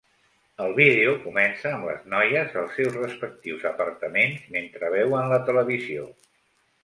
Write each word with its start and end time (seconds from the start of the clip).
El 0.63 0.71
vídeo 0.77 1.11
comença 1.25 1.73
amb 1.73 1.85
les 1.89 2.07
noies 2.13 2.55
als 2.61 2.73
seus 2.79 2.97
respectius 3.01 3.67
apartaments 3.73 4.49
mentre 4.57 4.91
veuen 4.95 5.29
la 5.35 5.41
televisió. 5.51 6.09